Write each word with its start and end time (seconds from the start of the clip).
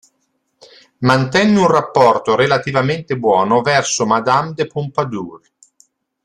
Mantenne 1.01 1.59
un 1.59 1.67
rapporto 1.67 2.33
relativamente 2.33 3.19
buono 3.19 3.61
verso 3.61 4.07
Madame 4.07 4.53
de 4.55 4.65
Pompadour. 4.65 5.41